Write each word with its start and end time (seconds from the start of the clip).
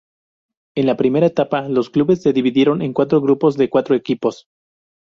En 0.73 0.87
la 0.87 0.97
primera 0.97 1.27
etapa, 1.27 1.69
los 1.69 1.91
clubes 1.91 2.23
se 2.23 2.33
dividieron 2.33 2.81
en 2.81 2.91
cuatro 2.91 3.21
grupos 3.21 3.55
de 3.55 3.69
cuatro 3.69 3.93
equipos. 3.95 4.47